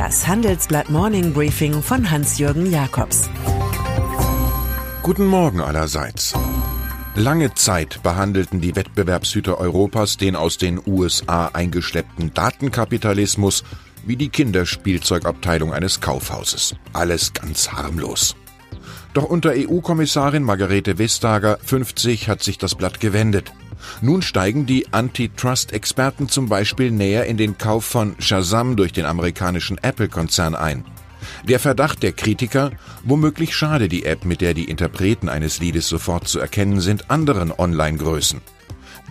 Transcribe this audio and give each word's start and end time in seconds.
Das 0.00 0.26
Handelsblatt 0.26 0.88
Morning 0.88 1.34
Briefing 1.34 1.82
von 1.82 2.10
Hans-Jürgen 2.10 2.72
Jakobs. 2.72 3.28
Guten 5.02 5.26
Morgen 5.26 5.60
allerseits. 5.60 6.32
Lange 7.14 7.52
Zeit 7.52 8.02
behandelten 8.02 8.62
die 8.62 8.74
Wettbewerbshüter 8.74 9.58
Europas 9.58 10.16
den 10.16 10.36
aus 10.36 10.56
den 10.56 10.80
USA 10.86 11.48
eingeschleppten 11.48 12.32
Datenkapitalismus 12.32 13.62
wie 14.06 14.16
die 14.16 14.30
Kinderspielzeugabteilung 14.30 15.74
eines 15.74 16.00
Kaufhauses. 16.00 16.74
Alles 16.94 17.34
ganz 17.34 17.70
harmlos. 17.70 18.36
Doch 19.12 19.24
unter 19.24 19.50
EU-Kommissarin 19.50 20.44
Margarete 20.44 20.96
Vestager 20.96 21.58
50 21.62 22.26
hat 22.30 22.42
sich 22.42 22.56
das 22.56 22.74
Blatt 22.74 23.00
gewendet. 23.00 23.52
Nun 24.00 24.22
steigen 24.22 24.66
die 24.66 24.92
Antitrust-Experten 24.92 26.28
zum 26.28 26.48
Beispiel 26.48 26.90
näher 26.90 27.26
in 27.26 27.36
den 27.36 27.58
Kauf 27.58 27.84
von 27.84 28.16
Shazam 28.18 28.76
durch 28.76 28.92
den 28.92 29.04
amerikanischen 29.04 29.78
Apple-Konzern 29.78 30.54
ein. 30.54 30.84
Der 31.48 31.60
Verdacht 31.60 32.02
der 32.02 32.12
Kritiker, 32.12 32.70
womöglich 33.04 33.54
schade 33.54 33.88
die 33.88 34.04
App, 34.04 34.24
mit 34.24 34.40
der 34.40 34.54
die 34.54 34.64
Interpreten 34.64 35.28
eines 35.28 35.60
Liedes 35.60 35.88
sofort 35.88 36.28
zu 36.28 36.38
erkennen 36.38 36.80
sind, 36.80 37.10
anderen 37.10 37.52
Online-Größen. 37.52 38.40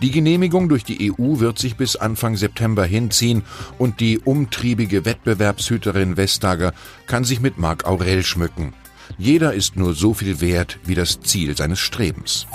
Die 0.02 0.10
Genehmigung 0.10 0.70
durch 0.70 0.82
die 0.84 1.12
EU 1.12 1.40
wird 1.40 1.58
sich 1.58 1.76
bis 1.76 1.96
Anfang 1.96 2.36
September 2.36 2.84
hinziehen 2.84 3.42
und 3.78 4.00
die 4.00 4.18
umtriebige 4.18 5.04
Wettbewerbshüterin 5.04 6.16
Vestager 6.16 6.72
kann 7.06 7.24
sich 7.24 7.40
mit 7.40 7.58
Marc 7.58 7.84
Aurel 7.84 8.22
schmücken. 8.22 8.72
Jeder 9.18 9.52
ist 9.52 9.76
nur 9.76 9.92
so 9.92 10.14
viel 10.14 10.40
wert 10.40 10.78
wie 10.84 10.94
das 10.94 11.20
Ziel 11.20 11.56
seines 11.56 11.80
Strebens. 11.80 12.46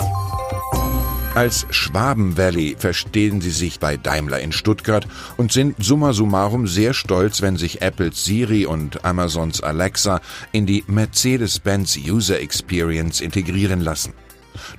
Als 1.36 1.66
Schwaben 1.68 2.38
Valley 2.38 2.76
verstehen 2.78 3.42
sie 3.42 3.50
sich 3.50 3.78
bei 3.78 3.98
Daimler 3.98 4.40
in 4.40 4.52
Stuttgart 4.52 5.06
und 5.36 5.52
sind 5.52 5.76
summa 5.78 6.14
summarum 6.14 6.66
sehr 6.66 6.94
stolz, 6.94 7.42
wenn 7.42 7.58
sich 7.58 7.82
Apples 7.82 8.24
Siri 8.24 8.64
und 8.64 9.04
Amazons 9.04 9.60
Alexa 9.62 10.22
in 10.52 10.64
die 10.64 10.82
Mercedes-Benz 10.86 11.98
User 11.98 12.40
Experience 12.40 13.20
integrieren 13.20 13.82
lassen. 13.82 14.14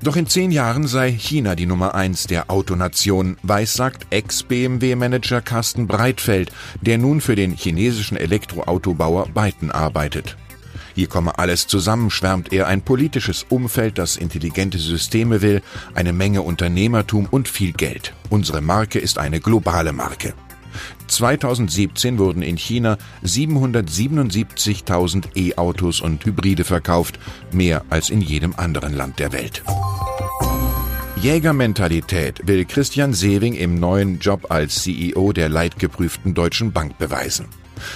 Doch 0.02 0.16
in 0.16 0.26
zehn 0.26 0.50
Jahren 0.50 0.88
sei 0.88 1.12
China 1.12 1.54
die 1.54 1.68
Nummer 1.68 1.94
eins 1.94 2.26
der 2.26 2.50
Autonation, 2.50 3.38
weissagt 3.44 4.08
Ex-BMW-Manager 4.10 5.42
Carsten 5.42 5.86
Breitfeld, 5.86 6.52
der 6.82 6.98
nun 6.98 7.22
für 7.22 7.36
den 7.36 7.56
chinesischen 7.56 8.18
Elektroautobauer 8.18 9.28
Byton 9.28 9.70
arbeitet. 9.70 10.36
Hier 10.98 11.08
komme 11.08 11.38
alles 11.38 11.68
zusammen, 11.68 12.10
schwärmt 12.10 12.52
er, 12.52 12.66
ein 12.66 12.82
politisches 12.82 13.46
Umfeld, 13.50 14.00
das 14.00 14.18
intelligente 14.18 14.80
Systeme 14.80 15.44
will, 15.44 15.62
eine 15.94 16.12
Menge 16.12 16.42
Unternehmertum 16.42 17.28
und 17.30 17.48
viel 17.48 17.72
Geld. 17.72 18.16
Unsere 18.32 18.62
Marke 18.62 18.98
ist 18.98 19.20
eine 19.20 19.40
globale 19.40 19.94
Marke. 19.94 20.34
2017 21.06 22.18
wurden 22.18 22.42
in 22.42 22.58
China 22.58 22.98
777.000 23.24 25.36
E-Autos 25.36 26.02
und 26.02 26.26
Hybride 26.26 26.64
verkauft, 26.64 27.20
mehr 27.52 27.86
als 27.92 28.10
in 28.10 28.22
jedem 28.22 28.56
anderen 28.56 28.96
Land 28.96 29.20
der 29.20 29.34
Welt. 29.34 29.62
Jägermentalität 31.28 32.48
will 32.48 32.64
Christian 32.64 33.12
Sewing 33.12 33.54
im 33.54 33.82
neuen 33.82 34.20
Job 34.20 34.50
als 34.50 34.84
CEO 34.84 35.34
der 35.34 35.50
leidgeprüften 35.50 36.34
Deutschen 36.34 36.72
Bank 36.72 36.98
beweisen. 36.98 37.48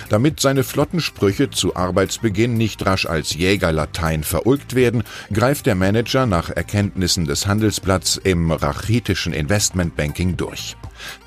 Damit 0.10 0.42
seine 0.42 0.66
Flottensprüche 0.66 1.50
zu 1.50 1.78
Arbeitsbeginn 1.78 2.56
nicht 2.56 2.86
rasch 2.86 3.06
als 3.06 3.34
Jägerlatein 3.34 4.26
verulgt 4.26 4.76
werden, 4.76 5.04
greift 5.32 5.66
der 5.66 5.76
Manager 5.76 6.26
nach 6.26 6.50
Erkenntnissen 6.50 7.24
des 7.24 7.48
Handelsblatts 7.48 8.18
im 8.18 8.52
rachitischen 8.52 9.32
Investmentbanking 9.32 10.36
durch. 10.36 10.76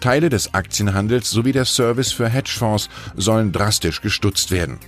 Teile 0.00 0.28
des 0.28 0.52
Aktienhandels 0.52 1.30
sowie 1.30 1.52
der 1.52 1.64
Service 1.64 2.12
für 2.12 2.28
Hedgefonds 2.28 2.90
sollen 3.16 3.50
drastisch 3.50 4.02
gestutzt 4.02 4.50
werden. 4.50 4.78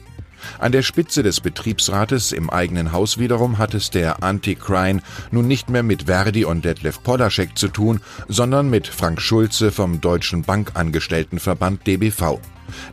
An 0.59 0.73
der 0.73 0.83
Spitze 0.83 1.23
des 1.23 1.41
Betriebsrates 1.41 2.33
im 2.33 2.51
eigenen 2.51 2.93
Haus 2.93 3.19
wiederum 3.19 3.59
hat 3.59 3.75
es 3.75 3.91
der 3.91 4.23
Anti-Crime 4.23 5.01
nun 5.31 5.47
nicht 5.47 5.71
mehr 5.71 5.83
mit 5.83 6.05
Verdi 6.05 6.45
und 6.45 6.65
Detlef 6.65 7.03
Polaschek 7.03 7.57
zu 7.57 7.69
tun, 7.69 8.01
sondern 8.29 8.71
mit 8.71 8.87
Frank 8.87 9.21
Schulze 9.21 9.73
vom 9.73 10.01
Deutschen 10.01 10.43
Bankangestelltenverband 10.43 11.87
DBV. 11.87 12.41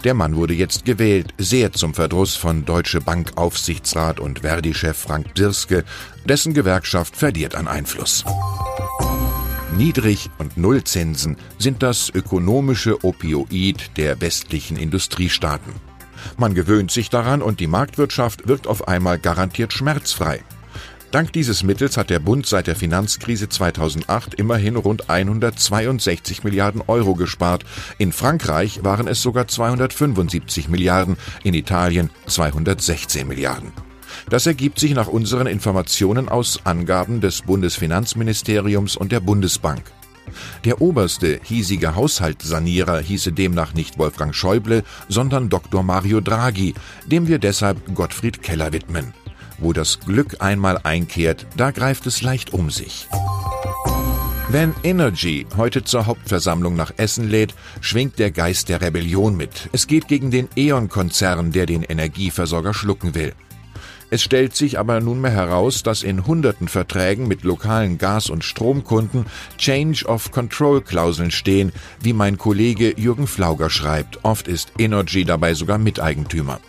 Der 0.03 0.13
Mann 0.13 0.35
wurde 0.35 0.53
jetzt 0.53 0.85
gewählt, 0.85 1.33
sehr 1.37 1.71
zum 1.71 1.93
Verdruss 1.93 2.35
von 2.35 2.65
Deutsche 2.65 3.01
Bank 3.01 3.33
Aufsichtsrat 3.35 4.19
und 4.19 4.39
Verdi-Chef 4.39 4.97
Frank 4.97 5.33
Dirske, 5.35 5.83
dessen 6.25 6.53
Gewerkschaft 6.53 7.15
verliert 7.15 7.55
an 7.55 7.67
Einfluss. 7.67 8.23
Niedrig- 9.77 10.29
und 10.37 10.55
Nullzinsen 10.55 11.37
sind 11.57 11.81
das 11.81 12.11
ökonomische 12.13 13.03
Opioid 13.03 13.97
der 13.97 14.21
westlichen 14.21 14.77
Industriestaaten. 14.77 15.73
Man 16.37 16.53
gewöhnt 16.53 16.91
sich 16.91 17.09
daran 17.09 17.41
und 17.41 17.59
die 17.59 17.67
Marktwirtschaft 17.67 18.47
wirkt 18.47 18.67
auf 18.67 18.87
einmal 18.87 19.19
garantiert 19.19 19.73
schmerzfrei. 19.73 20.41
Dank 21.13 21.31
dieses 21.31 21.61
Mittels 21.61 21.95
hat 21.95 22.09
der 22.09 22.17
Bund 22.17 22.47
seit 22.47 22.65
der 22.65 22.75
Finanzkrise 22.75 23.47
2008 23.47 24.33
immerhin 24.33 24.75
rund 24.75 25.11
162 25.11 26.43
Milliarden 26.43 26.81
Euro 26.87 27.13
gespart. 27.13 27.65
In 27.99 28.11
Frankreich 28.11 28.83
waren 28.83 29.07
es 29.07 29.21
sogar 29.21 29.47
275 29.47 30.69
Milliarden, 30.69 31.17
in 31.43 31.53
Italien 31.53 32.09
216 32.25 33.27
Milliarden. 33.27 33.71
Das 34.27 34.47
ergibt 34.47 34.79
sich 34.79 34.95
nach 34.95 35.07
unseren 35.07 35.45
Informationen 35.45 36.29
aus 36.29 36.65
Angaben 36.65 37.21
des 37.21 37.43
Bundesfinanzministeriums 37.43 38.95
und 38.95 39.11
der 39.11 39.19
Bundesbank. 39.19 39.83
Der 40.65 40.81
oberste 40.81 41.39
hiesige 41.43 41.95
Haushaltssanierer 41.95 42.99
hieße 42.99 43.31
demnach 43.31 43.73
nicht 43.73 43.97
Wolfgang 43.97 44.33
Schäuble, 44.33 44.83
sondern 45.09 45.49
Dr. 45.49 45.83
Mario 45.83 46.21
Draghi, 46.21 46.73
dem 47.05 47.27
wir 47.27 47.39
deshalb 47.39 47.95
Gottfried 47.95 48.41
Keller 48.41 48.73
widmen. 48.73 49.13
Wo 49.57 49.73
das 49.73 49.99
Glück 49.99 50.37
einmal 50.39 50.79
einkehrt, 50.83 51.45
da 51.55 51.71
greift 51.71 52.05
es 52.07 52.21
leicht 52.21 52.53
um 52.53 52.69
sich. 52.69 53.07
Wenn 54.49 54.75
Energy 54.83 55.47
heute 55.57 55.83
zur 55.83 56.05
Hauptversammlung 56.05 56.75
nach 56.75 56.91
Essen 56.97 57.29
lädt, 57.29 57.55
schwingt 57.81 58.19
der 58.19 58.29
Geist 58.29 58.69
der 58.69 58.81
Rebellion 58.81 59.35
mit. 59.35 59.69
Es 59.71 59.87
geht 59.87 60.07
gegen 60.07 60.31
den 60.31 60.47
E.ON-Konzern, 60.55 61.51
der 61.51 61.65
den 61.65 61.81
Energieversorger 61.81 62.73
schlucken 62.73 63.15
will. 63.15 63.33
Es 64.13 64.21
stellt 64.21 64.55
sich 64.55 64.77
aber 64.77 65.01
nunmehr 65.01 65.31
heraus, 65.31 65.81
dass 65.81 66.03
in 66.03 66.27
hunderten 66.27 66.67
Verträgen 66.67 67.27
mit 67.27 67.41
lokalen 67.41 67.97
Gas- 67.97 68.29
und 68.29 68.43
Stromkunden 68.43 69.25
Change 69.57 70.05
of 70.05 70.29
Control-Klauseln 70.29 71.31
stehen, 71.31 71.71
wie 71.99 72.13
mein 72.13 72.37
Kollege 72.37 72.93
Jürgen 72.95 73.25
Flauger 73.25 73.71
schreibt. 73.71 74.23
Oft 74.23 74.47
ist 74.47 74.71
Energy 74.77 75.25
dabei 75.25 75.55
sogar 75.55 75.79
Miteigentümer. 75.79 76.59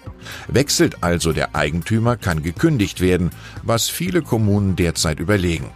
Wechselt 0.49 1.04
also 1.04 1.34
der 1.34 1.54
Eigentümer, 1.54 2.16
kann 2.16 2.43
gekündigt 2.43 3.03
werden, 3.03 3.28
was 3.62 3.91
viele 3.91 4.22
Kommunen 4.22 4.75
derzeit 4.75 5.21
überlegen. 5.21 5.71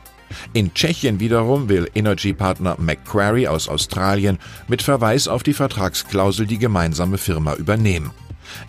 In 0.52 0.74
Tschechien 0.74 1.20
wiederum 1.20 1.68
will 1.68 1.88
Energy-Partner 1.94 2.76
Macquarie 2.78 3.48
aus 3.48 3.68
Australien 3.68 4.38
mit 4.66 4.82
Verweis 4.82 5.28
auf 5.28 5.42
die 5.42 5.54
Vertragsklausel 5.54 6.46
die 6.46 6.58
gemeinsame 6.58 7.18
Firma 7.18 7.54
übernehmen. 7.54 8.10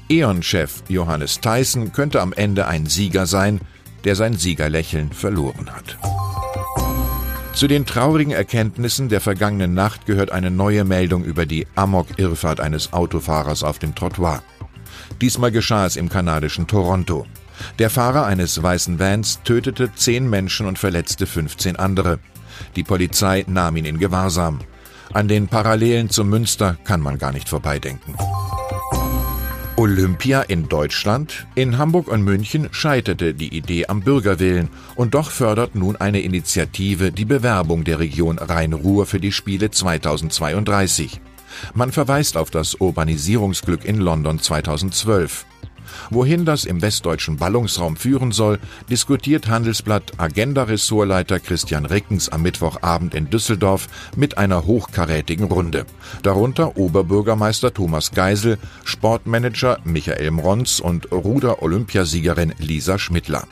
E.ON-Chef 0.09 0.83
Johannes 0.87 1.39
Tyson 1.39 1.93
könnte 1.93 2.21
am 2.21 2.33
Ende 2.33 2.67
ein 2.67 2.85
Sieger 2.85 3.25
sein, 3.25 3.61
der 4.03 4.15
sein 4.15 4.37
Siegerlächeln 4.37 5.11
verloren 5.11 5.69
hat. 5.71 5.97
Zu 7.53 7.67
den 7.67 7.85
traurigen 7.85 8.31
Erkenntnissen 8.31 9.09
der 9.09 9.19
vergangenen 9.19 9.73
Nacht 9.73 10.05
gehört 10.05 10.31
eine 10.31 10.51
neue 10.51 10.85
Meldung 10.85 11.23
über 11.23 11.45
die 11.45 11.67
Amok-Irrfahrt 11.75 12.61
eines 12.61 12.93
Autofahrers 12.93 13.63
auf 13.63 13.79
dem 13.79 13.95
Trottoir. 13.95 14.41
Diesmal 15.21 15.51
geschah 15.51 15.85
es 15.85 15.95
im 15.95 16.09
kanadischen 16.09 16.67
Toronto. 16.67 17.25
Der 17.77 17.89
Fahrer 17.89 18.25
eines 18.25 18.61
weißen 18.61 18.99
Vans 18.99 19.41
tötete 19.43 19.93
zehn 19.93 20.29
Menschen 20.29 20.65
und 20.65 20.79
verletzte 20.79 21.27
15 21.27 21.75
andere. 21.75 22.19
Die 22.75 22.83
Polizei 22.83 23.45
nahm 23.47 23.77
ihn 23.77 23.85
in 23.85 23.99
Gewahrsam. 23.99 24.59
An 25.13 25.27
den 25.27 25.47
Parallelen 25.47 26.09
zum 26.09 26.29
Münster 26.29 26.77
kann 26.83 27.01
man 27.01 27.17
gar 27.17 27.31
nicht 27.31 27.49
vorbeidenken. 27.49 28.15
Olympia 29.75 30.41
in 30.41 30.67
Deutschland? 30.67 31.47
In 31.55 31.77
Hamburg 31.77 32.09
und 32.09 32.21
München 32.21 32.67
scheiterte 32.71 33.33
die 33.33 33.55
Idee 33.55 33.87
am 33.87 34.01
Bürgerwillen 34.01 34.67
und 34.95 35.13
doch 35.13 35.31
fördert 35.31 35.73
nun 35.73 35.95
eine 35.95 36.19
Initiative 36.19 37.13
die 37.13 37.23
Bewerbung 37.23 37.85
der 37.85 37.99
Region 37.99 38.39
Rhein-Ruhr 38.39 39.05
für 39.05 39.21
die 39.21 39.31
Spiele 39.31 39.71
2032. 39.71 41.21
Man 41.73 41.91
verweist 41.91 42.37
auf 42.37 42.49
das 42.49 42.75
Urbanisierungsglück 42.75 43.85
in 43.85 43.99
London 43.99 44.39
2012. 44.39 45.45
Wohin 46.09 46.45
das 46.45 46.65
im 46.65 46.81
westdeutschen 46.81 47.37
Ballungsraum 47.37 47.95
führen 47.95 48.31
soll, 48.31 48.59
diskutiert 48.89 49.47
Handelsblatt 49.47 50.13
Agenda-Ressortleiter 50.17 51.39
Christian 51.39 51.85
Rickens 51.85 52.29
am 52.29 52.41
Mittwochabend 52.41 53.13
in 53.13 53.29
Düsseldorf 53.29 53.87
mit 54.15 54.37
einer 54.37 54.65
hochkarätigen 54.65 55.45
Runde. 55.45 55.85
Darunter 56.23 56.77
Oberbürgermeister 56.77 57.73
Thomas 57.73 58.11
Geisel, 58.11 58.57
Sportmanager 58.83 59.79
Michael 59.83 60.31
Mronz 60.31 60.79
und 60.79 61.11
Ruder-Olympiasiegerin 61.11 62.53
Lisa 62.57 62.97
Schmidtler. 62.97 63.47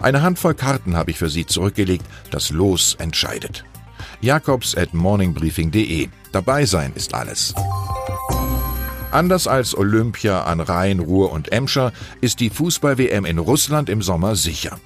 Eine 0.00 0.22
Handvoll 0.22 0.54
Karten 0.54 0.96
habe 0.96 1.10
ich 1.10 1.18
für 1.18 1.30
Sie 1.30 1.46
zurückgelegt. 1.46 2.04
Das 2.30 2.50
Los 2.50 2.96
entscheidet. 2.98 3.64
Jakobs 4.20 4.74
at 4.76 4.94
morningbriefing.de. 4.94 6.08
Dabei 6.32 6.66
sein 6.66 6.92
ist 6.94 7.14
alles. 7.14 7.54
Anders 9.10 9.46
als 9.46 9.76
Olympia 9.76 10.42
an 10.44 10.60
Rhein, 10.60 10.98
Ruhr 10.98 11.32
und 11.32 11.52
Emscher 11.52 11.92
ist 12.20 12.40
die 12.40 12.50
Fußball-WM 12.50 13.24
in 13.24 13.38
Russland 13.38 13.88
im 13.88 14.02
Sommer 14.02 14.36
sicher. 14.36 14.78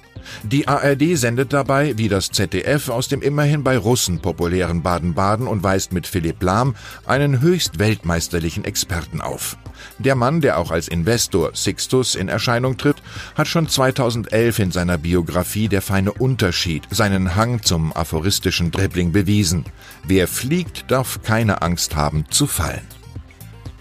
Die 0.43 0.67
ARD 0.67 1.17
sendet 1.17 1.53
dabei, 1.53 1.97
wie 1.97 2.09
das 2.09 2.31
ZDF, 2.31 2.89
aus 2.89 3.07
dem 3.07 3.21
immerhin 3.21 3.63
bei 3.63 3.77
Russen 3.77 4.19
populären 4.19 4.81
Baden-Baden 4.81 5.47
und 5.47 5.63
weist 5.63 5.93
mit 5.93 6.07
Philipp 6.07 6.41
Lahm 6.41 6.75
einen 7.05 7.41
höchst 7.41 7.79
weltmeisterlichen 7.79 8.65
Experten 8.65 9.21
auf. 9.21 9.57
Der 9.99 10.15
Mann, 10.15 10.41
der 10.41 10.57
auch 10.57 10.71
als 10.71 10.87
Investor 10.87 11.51
Sixtus 11.55 12.15
in 12.15 12.29
Erscheinung 12.29 12.77
tritt, 12.77 12.97
hat 13.35 13.47
schon 13.47 13.67
2011 13.67 14.59
in 14.59 14.71
seiner 14.71 14.97
Biografie 14.97 15.67
Der 15.67 15.81
feine 15.81 16.11
Unterschied 16.11 16.83
seinen 16.89 17.35
Hang 17.35 17.63
zum 17.63 17.95
aphoristischen 17.95 18.71
Dribbling 18.71 19.11
bewiesen. 19.11 19.65
Wer 20.03 20.27
fliegt, 20.27 20.89
darf 20.91 21.21
keine 21.23 21.61
Angst 21.61 21.95
haben 21.95 22.25
zu 22.29 22.47
fallen. 22.47 22.87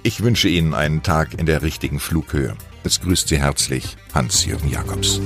Ich 0.02 0.22
wünsche 0.22 0.48
Ihnen 0.48 0.74
einen 0.74 1.02
Tag 1.02 1.38
in 1.38 1.46
der 1.46 1.62
richtigen 1.62 2.00
Flughöhe. 2.00 2.56
Es 2.84 3.00
grüßt 3.00 3.28
Sie 3.28 3.38
herzlich 3.38 3.96
Hans-Jürgen 4.14 4.70
Jakobs. 4.70 5.20